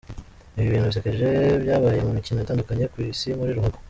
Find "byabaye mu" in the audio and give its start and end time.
1.63-2.11